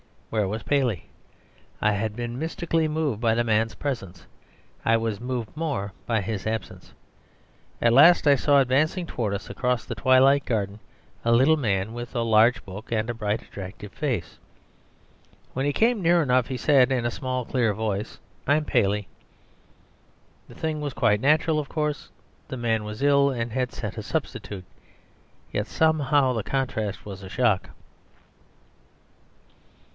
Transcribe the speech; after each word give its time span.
Where 0.31 0.47
was 0.47 0.63
Paley? 0.63 1.07
I 1.79 1.91
had 1.91 2.15
been 2.15 2.39
mystically 2.39 2.87
moved 2.87 3.19
by 3.21 3.35
the 3.35 3.43
man's 3.43 3.75
presence; 3.75 4.25
I 4.83 4.95
was 4.97 5.19
moved 5.19 5.55
more 5.55 5.91
by 6.07 6.21
his 6.21 6.47
absence. 6.47 6.93
At 7.81 7.93
last 7.93 8.25
I 8.25 8.35
saw 8.35 8.59
advancing 8.61 9.05
towards 9.05 9.35
us 9.35 9.49
across 9.49 9.85
the 9.85 9.93
twilight 9.93 10.45
garden 10.45 10.79
a 11.23 11.33
little 11.33 11.57
man 11.57 11.93
with 11.93 12.15
a 12.15 12.21
large 12.21 12.65
book 12.65 12.91
and 12.91 13.09
a 13.09 13.13
bright 13.13 13.43
attractive 13.43 13.91
face. 13.91 14.39
When 15.53 15.67
he 15.67 15.73
came 15.73 16.01
near 16.01 16.23
enough 16.23 16.47
he 16.47 16.57
said, 16.57 16.91
in 16.91 17.05
a 17.05 17.11
small, 17.11 17.45
clear 17.45 17.73
voice, 17.73 18.17
"I'm 18.47 18.65
Paley." 18.65 19.07
The 20.47 20.55
thing 20.55 20.81
was 20.81 20.93
quite 20.93 21.19
natural, 21.21 21.59
of 21.59 21.69
course; 21.69 22.09
the 22.47 22.57
man 22.57 22.85
was 22.85 23.03
ill 23.03 23.29
and 23.29 23.51
had 23.51 23.71
sent 23.73 23.97
a 23.97 24.01
substitute. 24.01 24.65
Yet 25.51 25.67
somehow 25.67 26.33
the 26.33 26.41
contrast 26.41 27.05
was 27.05 27.21
a 27.21 27.29
shock. 27.29 27.69